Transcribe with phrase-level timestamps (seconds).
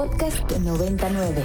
[0.00, 1.44] Podcast 99.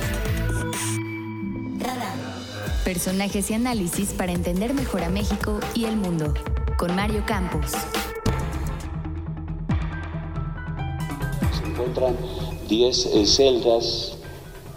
[2.86, 6.34] Personajes y análisis para entender mejor a México y el mundo.
[6.78, 7.74] Con Mario Campos.
[11.52, 12.16] Se encuentran
[12.70, 14.14] 10 eh, celdas,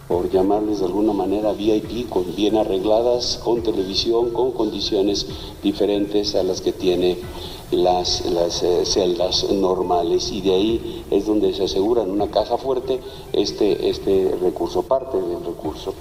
[0.08, 5.24] por llamarles de alguna manera VIP, con, bien arregladas, con televisión, con condiciones
[5.62, 7.18] diferentes a las que tiene
[7.70, 12.56] las, las eh, celdas normales y de ahí es donde se asegura en una caja
[12.56, 13.00] fuerte
[13.32, 15.94] este, este recurso, parte del recurso.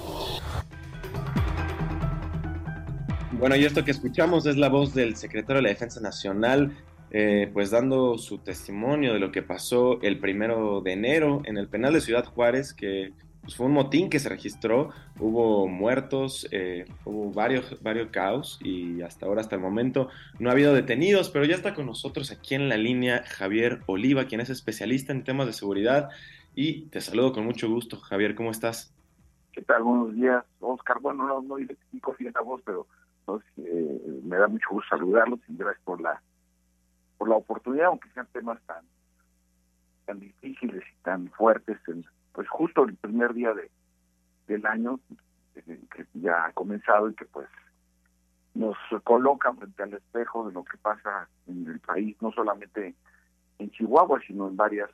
[3.32, 6.76] Bueno, y esto que escuchamos es la voz del secretario de la Defensa Nacional,
[7.10, 11.68] eh, pues dando su testimonio de lo que pasó el primero de enero en el
[11.68, 13.12] penal de Ciudad Juárez, que
[13.48, 19.00] pues, fue un motín que se registró, hubo muertos, eh, hubo varios, varios caos y
[19.00, 22.56] hasta ahora, hasta el momento, no ha habido detenidos, pero ya está con nosotros aquí
[22.56, 26.10] en la línea Javier Oliva, quien es especialista en temas de seguridad.
[26.54, 28.94] Y te saludo con mucho gusto, Javier, ¿cómo estás?
[29.52, 29.82] ¿Qué tal?
[29.82, 30.98] Buenos días, Oscar.
[31.00, 32.86] Bueno, no, no identifico bien la voz, pero
[33.56, 36.20] eh, me da mucho gusto saludarlos y gracias por la
[37.16, 38.84] por la oportunidad, aunque sean temas tan
[40.04, 43.70] tan difíciles y tan fuertes en, pues justo el primer día de
[44.48, 44.98] del año
[45.54, 47.48] eh, que ya ha comenzado y que pues
[48.54, 52.94] nos coloca frente al espejo de lo que pasa en el país, no solamente
[53.58, 54.90] en Chihuahua, sino en varias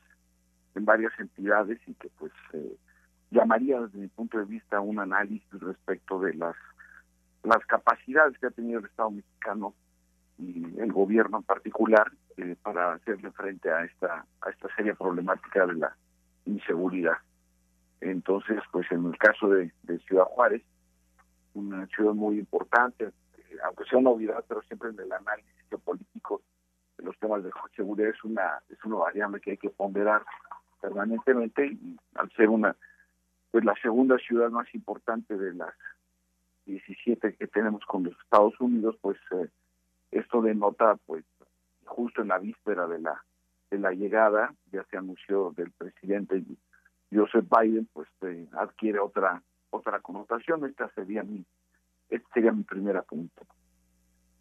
[0.74, 2.76] en varias entidades y que pues eh,
[3.30, 6.56] llamaría desde mi punto de vista un análisis respecto de las
[7.42, 9.74] las capacidades que ha tenido el Estado mexicano
[10.38, 15.64] y el gobierno en particular eh, para hacerle frente a esta a esta seria problemática
[15.66, 15.96] de la
[16.46, 17.16] inseguridad.
[18.00, 19.72] Entonces, pues en el caso de,
[20.06, 20.62] Ciudad Juárez,
[21.54, 26.42] una ciudad muy importante, eh, aunque sea una novedad, pero siempre en el análisis político
[26.98, 30.22] de los temas de seguridad es una es una variable que hay que ponderar
[30.80, 32.76] permanentemente y al ser una
[33.50, 35.74] pues la segunda ciudad más importante de las
[36.66, 39.48] 17 que tenemos con los Estados Unidos, pues eh,
[40.10, 41.24] esto denota pues
[41.84, 43.24] justo en la víspera de la
[43.78, 46.42] la llegada ya se anunció del presidente
[47.12, 48.08] Joseph Biden, pues
[48.52, 50.64] adquiere otra otra connotación.
[50.64, 51.44] Esta sería mi
[52.08, 53.42] este sería mi primer apunte.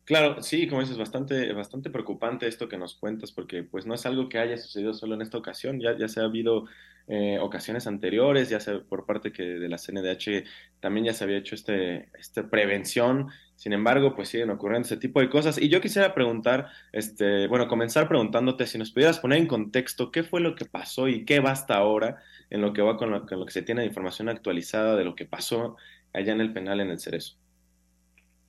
[0.05, 4.05] Claro, sí, como dices, bastante, bastante preocupante esto que nos cuentas, porque pues no es
[4.05, 6.66] algo que haya sucedido solo en esta ocasión, ya, ya se ha habido
[7.07, 10.43] eh, ocasiones anteriores, ya sea por parte que de la CNDH
[10.81, 13.29] también ya se había hecho este, este prevención,
[13.63, 15.57] sin embargo, pues siguen ocurriendo ese tipo de cosas.
[15.57, 20.24] Y yo quisiera preguntar, este, bueno, comenzar preguntándote si nos pudieras poner en contexto qué
[20.24, 22.18] fue lo que pasó y qué va hasta ahora
[22.50, 25.25] en lo que va con lo, que se tiene de información actualizada de lo que
[25.25, 25.78] pasó
[26.12, 27.38] allá en el penal en el Cerezo.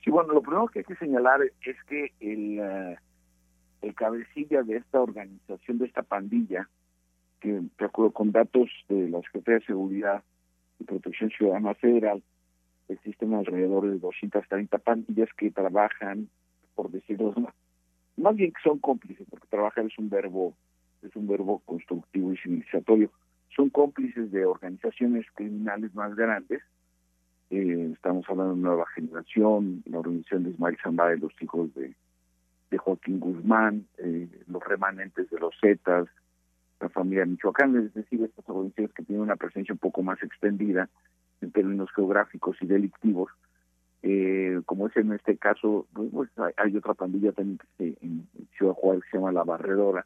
[0.03, 2.97] Sí, bueno, lo primero que hay que señalar es que el, eh,
[3.83, 6.67] el cabecilla de esta organización, de esta pandilla,
[7.39, 10.23] que de acuerdo con datos de la Secretaría de Seguridad
[10.77, 12.21] y Protección Ciudadana Federal,
[12.89, 16.29] existen alrededor de 230 pandillas que trabajan,
[16.75, 17.33] por decirlo
[18.17, 20.53] más bien que son cómplices, porque trabajar es un verbo,
[21.01, 23.11] es un verbo constructivo y civilizatorio,
[23.55, 26.61] son cómplices de organizaciones criminales más grandes.
[27.49, 31.93] Eh, estamos hablando de nueva generación, la organización de Ismael Zambada y los hijos de,
[32.77, 36.09] Joaquín Guzmán, eh, los remanentes de los Zetas,
[36.81, 40.89] la familia Michoacán, es decir, estas organizaciones que tienen una presencia un poco más extendida
[41.41, 43.31] en términos geográficos y delictivos.
[44.03, 48.73] Eh, como es en este caso, pues, pues hay, otra pandilla también que en Ciudad
[48.73, 50.05] Juárez que se llama La Barredora,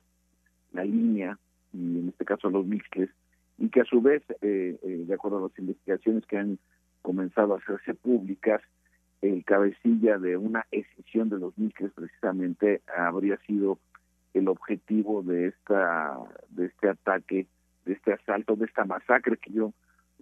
[0.72, 1.38] La Línea,
[1.74, 3.10] y en este caso los Mixles,
[3.58, 6.58] y que a su vez, de acuerdo a las investigaciones que han
[7.02, 8.62] comenzado a hacerse públicas,
[9.22, 13.80] el cabecilla de una escisión de los Miques precisamente habría sido
[14.34, 16.18] el objetivo de esta
[16.50, 17.48] de este ataque,
[17.86, 19.74] de este asalto, de esta masacre que yo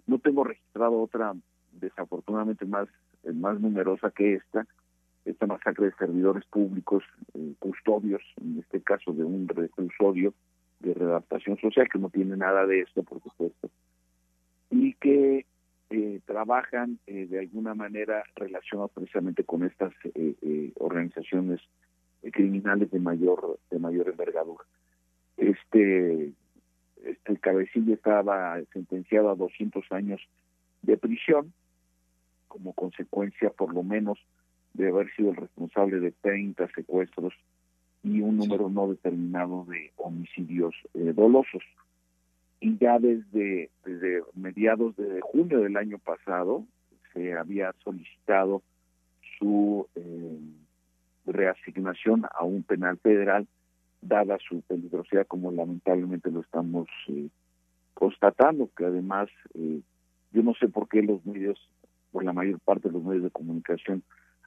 [0.08, 1.34] no tengo registrado otra
[1.72, 2.88] desafortunadamente más
[3.34, 4.66] más numerosa que esta,
[5.24, 7.04] esta masacre de servidores públicos,
[7.34, 10.34] eh, custodios, en este caso de un custodio
[10.80, 13.70] de redactación social que no tiene nada de esto, por supuesto,
[14.70, 15.44] y que
[15.90, 21.60] eh, trabajan eh, de alguna manera relacionados precisamente con estas eh, organizaciones
[22.32, 24.64] criminales de mayor de mayor envergadura.
[25.36, 26.32] Este
[27.10, 30.20] este cabecilla estaba sentenciado a 200 años
[30.82, 31.52] de prisión
[32.48, 34.18] como consecuencia por lo menos
[34.74, 37.34] de haber sido el responsable de 30 secuestros
[38.02, 41.62] y un número no determinado de homicidios dolosos.
[42.60, 46.64] Y ya desde, desde mediados de junio del año pasado
[47.12, 48.62] se había solicitado
[49.38, 50.38] su eh,
[51.26, 53.46] reasignación a un penal federal
[54.00, 57.28] dada su peligrosidad como lamentablemente lo estamos eh,
[57.94, 59.80] constatando que además eh,
[60.32, 61.58] yo no sé por qué los medios,
[62.12, 64.02] por la mayor parte de los medios de comunicación,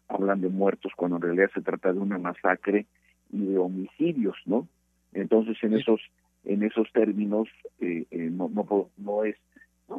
[0.08, 2.86] hablan de muertos cuando en realidad se trata de una masacre
[3.32, 4.68] y de homicidios, ¿no?
[5.14, 6.02] Entonces en esos
[6.44, 7.48] en esos términos
[7.80, 9.36] eh, eh, no, no no es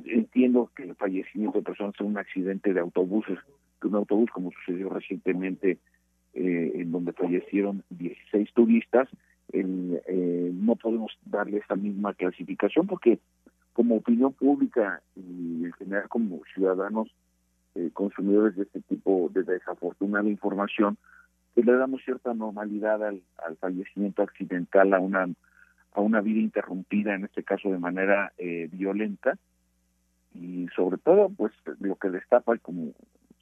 [0.06, 3.38] entiendo que el fallecimiento de personas en un accidente de autobuses,
[3.80, 5.78] que un autobús como sucedió recientemente
[6.34, 9.08] eh, en donde fallecieron 16 turistas,
[9.52, 13.18] no podemos darle esa misma clasificación porque
[13.72, 17.08] como opinión pública y en general como ciudadanos
[17.74, 20.98] eh, consumidores de este tipo de desafortunada información,
[21.54, 23.22] pues le damos cierta normalidad al,
[23.60, 25.26] fallecimiento accidental, a una
[25.94, 29.36] a una vida interrumpida, en este caso de manera eh, violenta,
[30.34, 32.92] y sobre todo, pues lo que destapa, como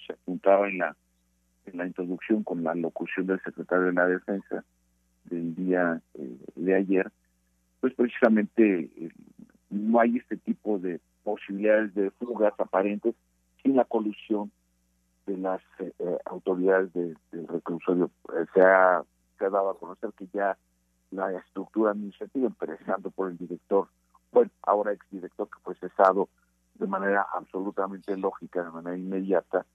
[0.04, 0.96] se apuntaba en la
[1.66, 4.64] en la introducción con la locución del secretario de la Defensa
[5.30, 7.10] del día eh, de ayer,
[7.80, 8.90] pues precisamente
[9.70, 13.14] no hay este tipo de posibilidades de fugas aparentes
[13.62, 14.50] sin la colusión
[15.26, 17.16] de las eh, eh, autoridades del
[17.48, 18.10] reclusorio.
[18.34, 19.02] Eh, se, ha,
[19.38, 20.56] se dado a conocer que ya
[21.10, 23.88] la estructura administrativa, empezando por el director,
[24.32, 26.28] bueno, ahora exdirector que fue cesado
[26.74, 29.66] de manera absolutamente lógica, de manera inmediata,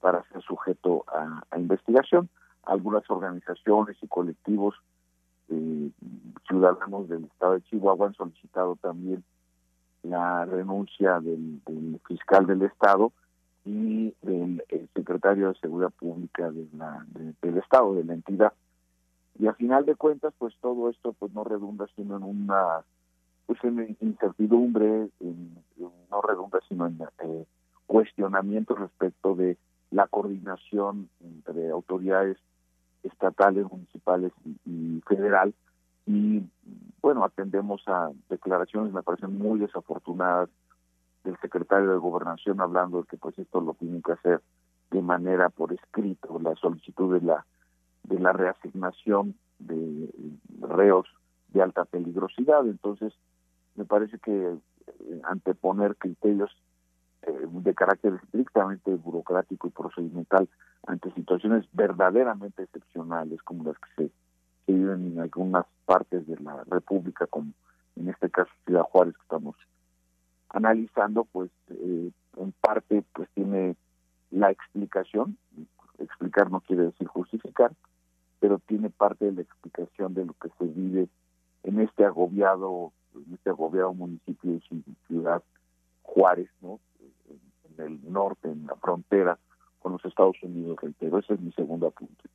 [0.00, 2.28] para ser sujeto a, investigación.
[2.64, 4.74] Algunas organizaciones y colectivos
[6.46, 9.22] ciudadanos del estado de Chihuahua han solicitado también
[10.02, 11.60] la renuncia del,
[12.06, 13.12] fiscal del Estado
[13.64, 14.62] y del
[14.94, 17.06] secretario de Seguridad Pública de la,
[17.40, 18.52] del Estado, de la entidad.
[19.38, 22.82] Y a final de cuentas, pues todo esto pues no redunda sino en una
[23.46, 27.44] pues en incertidumbre, no redunda sino en eh,
[27.86, 29.56] cuestionamiento respecto de
[29.90, 32.38] la coordinación entre autoridades
[33.02, 34.32] estatales, municipales
[34.64, 35.54] y federal
[36.06, 36.42] y
[37.00, 40.48] bueno, atendemos a declaraciones, me parecen muy desafortunadas
[41.24, 44.40] del secretario de Gobernación hablando de que pues esto lo tienen que hacer
[44.90, 47.46] de manera por escrito, la solicitud de la
[48.04, 50.10] de la reasignación de
[50.60, 51.06] reos
[51.48, 52.66] de alta peligrosidad.
[52.66, 53.12] Entonces,
[53.76, 54.32] me parece que
[54.86, 56.50] eh, anteponer criterios
[57.22, 60.48] eh, de carácter estrictamente burocrático y procedimental
[60.86, 64.10] ante situaciones verdaderamente excepcionales como las que
[64.66, 67.52] se viven en algunas partes de la República, como
[67.96, 69.56] en este caso Ciudad Juárez que estamos
[70.48, 73.76] analizando, pues eh, en parte pues tiene
[74.30, 75.36] la explicación,
[75.98, 77.72] explicar no quiere decir justificar,
[78.40, 81.08] pero tiene parte de la explicación de lo que se vive
[81.62, 84.60] en este agobiado, en este agobiado municipio de
[85.06, 85.42] Ciudad
[86.02, 86.80] Juárez, ¿no?
[87.78, 89.38] En el norte, en la frontera
[89.82, 92.28] con los Estados Unidos, reitero, ese es mi segundo apunte.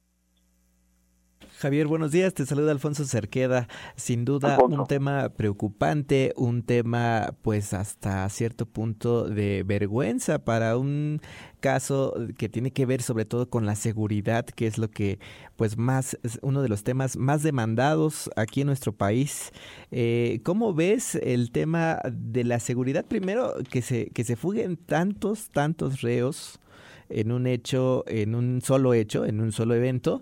[1.59, 2.35] Javier, buenos días.
[2.35, 3.67] Te saluda Alfonso Cerqueda.
[3.95, 11.19] Sin duda un tema preocupante, un tema pues hasta cierto punto de vergüenza para un
[11.59, 15.17] caso que tiene que ver sobre todo con la seguridad, que es lo que
[15.55, 19.51] pues más es uno de los temas más demandados aquí en nuestro país.
[19.89, 23.03] Eh, ¿Cómo ves el tema de la seguridad?
[23.03, 26.59] Primero que se que se fuguen tantos tantos reos
[27.09, 30.21] en un hecho, en un solo hecho, en un solo evento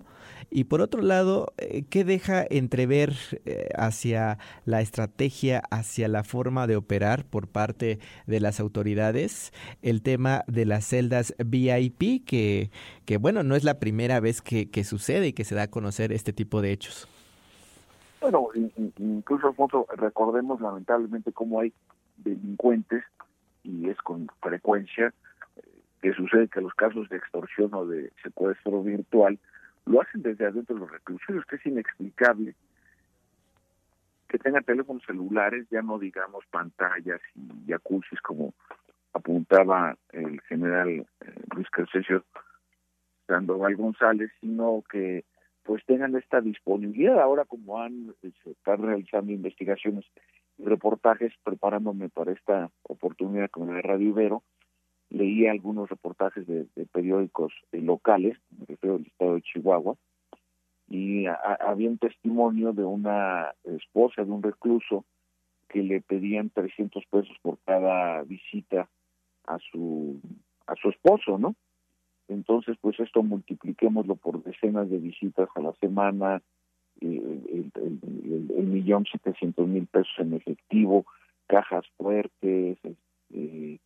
[0.50, 6.66] y por otro lado, eh, ¿qué deja entrever eh, hacia la estrategia, hacia la forma
[6.66, 9.52] de operar por parte de las autoridades
[9.82, 12.70] el tema de las celdas VIP, que,
[13.04, 15.70] que bueno, no es la primera vez que, que sucede y que se da a
[15.70, 17.08] conocer este tipo de hechos?
[18.20, 18.48] Bueno,
[18.98, 21.72] incluso Alfonso, recordemos lamentablemente cómo hay
[22.16, 23.04] delincuentes,
[23.62, 25.12] y es con frecuencia,
[26.06, 29.40] que sucede que los casos de extorsión o de secuestro virtual
[29.86, 32.54] lo hacen desde adentro de los reclusorios, que es inexplicable
[34.28, 38.54] que tengan teléfonos celulares, ya no digamos pantallas y jacuzzis como
[39.14, 41.06] apuntaba el general eh,
[41.56, 42.24] Luis Crescencio
[43.26, 45.24] Sandoval González, sino que
[45.64, 50.04] pues tengan esta disponibilidad ahora como han eh, se realizando investigaciones
[50.56, 54.44] y reportajes preparándome para esta oportunidad con el Radio Ibero
[55.16, 59.96] leí algunos reportajes de, periódicos eh, locales, me refiero al estado de Chihuahua,
[60.88, 65.04] y había un testimonio de una esposa de un recluso
[65.68, 68.88] que le pedían 300 pesos por cada visita
[69.46, 70.20] a su
[70.66, 71.56] a su esposo, ¿no?
[72.28, 76.42] Entonces, pues esto multipliquémoslo por decenas de visitas a la semana,
[77.00, 81.04] eh, el, millón setecientos mil pesos en efectivo,
[81.46, 82.78] cajas fuertes,
[83.32, 83.78] eh,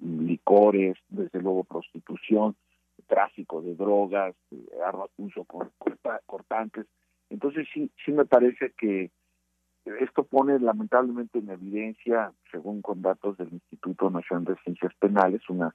[0.00, 2.56] licores, desde luego prostitución,
[3.06, 4.34] tráfico de drogas,
[4.84, 5.46] armas uso
[6.26, 6.86] cortantes.
[7.28, 9.10] Entonces sí, sí me parece que
[9.84, 15.74] esto pone lamentablemente en evidencia, según con datos del Instituto Nacional de Ciencias Penales, una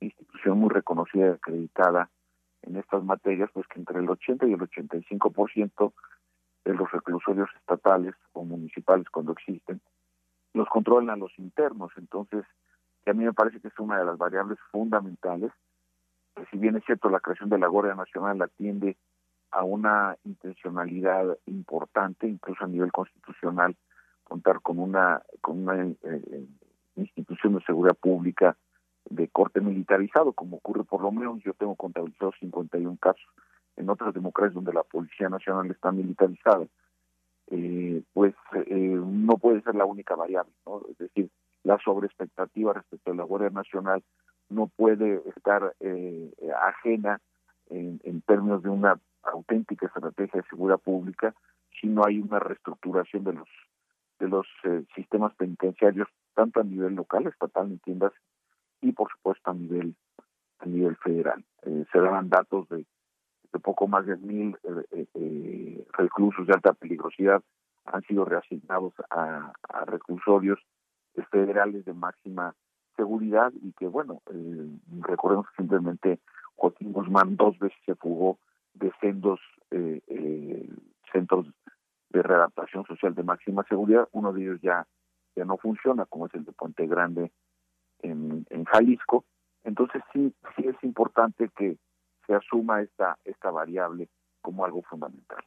[0.00, 2.10] institución muy reconocida y acreditada
[2.62, 5.92] en estas materias, pues que entre el 80 y el 85%
[6.64, 9.80] de los reclusorios estatales o municipales cuando existen,
[10.54, 11.92] los controlan los internos.
[11.96, 12.44] Entonces,
[13.04, 15.52] que a mí me parece que es una de las variables fundamentales,
[16.34, 18.96] que si bien es cierto la creación de la Guardia Nacional atiende
[19.50, 23.76] a una intencionalidad importante, incluso a nivel constitucional,
[24.24, 26.46] contar con una con una eh,
[26.96, 28.56] institución de seguridad pública
[29.10, 33.26] de corte militarizado, como ocurre por lo menos, yo tengo contabilizados 51 casos
[33.76, 36.66] en otras democracias donde la Policía Nacional está militarizada,
[37.50, 38.34] eh, pues
[38.66, 40.82] eh, no puede ser la única variable, ¿no?
[40.90, 41.30] Es decir,
[41.64, 44.02] la sobreexpectativa respecto a la Guardia Nacional
[44.48, 46.30] no puede estar eh,
[46.62, 47.20] ajena
[47.70, 51.34] en, en, términos de una auténtica estrategia de seguridad pública
[51.80, 53.48] si no hay una reestructuración de los
[54.18, 54.46] de los
[54.94, 58.12] sistemas penitenciarios tanto a nivel local, estatal, entiendas,
[58.80, 59.96] y por supuesto a nivel
[60.60, 61.44] a nivel federal.
[61.62, 62.84] se daban datos de
[63.52, 67.42] de poco más de mil eh, eh, eh, reclusos de alta peligrosidad
[67.84, 69.52] han sido reasignados a,
[69.86, 70.60] reclusorios
[71.30, 72.54] federales de máxima
[72.96, 74.22] seguridad y que, bueno,
[75.00, 76.20] recordemos que simplemente
[76.56, 78.38] Joaquín Guzmán dos veces se fugó
[78.74, 79.40] de sendos
[81.12, 81.46] centros
[82.10, 84.08] de readaptación social de máxima seguridad.
[84.12, 84.86] Uno de ellos ya,
[85.34, 87.32] ya no funciona, como es el de Puente Grande
[88.00, 89.24] en, en Jalisco.
[89.64, 91.78] Entonces sí, sí es importante que
[92.26, 94.08] se asuma esta, esta variable
[94.40, 95.42] como algo fundamental.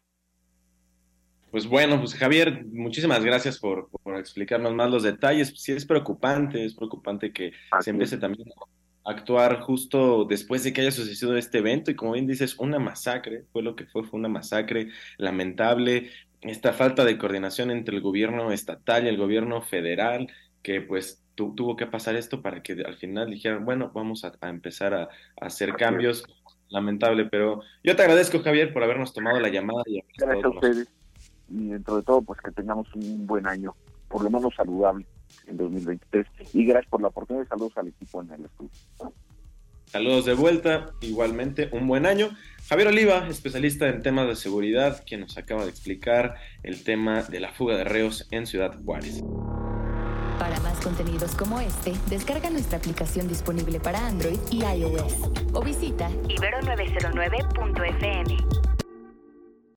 [1.55, 5.53] Pues bueno, pues Javier, muchísimas gracias por, explicarnos más los detalles.
[5.55, 8.49] Sí es preocupante, es preocupante que se empiece también
[9.05, 12.77] a actuar justo después de que haya sucedido este evento y como bien dices, una
[12.77, 16.09] masacre, fue lo que fue, fue una masacre lamentable,
[16.41, 20.27] esta falta de coordinación entre el gobierno estatal y el gobierno federal,
[20.61, 24.93] que pues tuvo que pasar esto para que al final dijeran, bueno, vamos a, empezar
[24.93, 26.25] a, a hacer cambios
[26.67, 29.83] lamentable, pero yo te agradezco, Javier, por habernos tomado la llamada.
[29.85, 31.04] Y Gracias a ustedes.
[31.49, 33.75] Y dentro de todo, pues que tengamos un buen año,
[34.07, 35.05] por lo menos saludable
[35.47, 36.27] en 2023.
[36.53, 37.47] Y gracias por la oportunidad.
[37.47, 38.71] Saludos al equipo en el estudio.
[39.85, 42.29] Saludos de vuelta, igualmente un buen año.
[42.67, 47.39] Javier Oliva, especialista en temas de seguridad, quien nos acaba de explicar el tema de
[47.39, 49.21] la fuga de reos en Ciudad Juárez.
[50.39, 56.09] Para más contenidos como este, descarga nuestra aplicación disponible para Android y iOS o visita
[56.09, 58.74] ibero909.fm.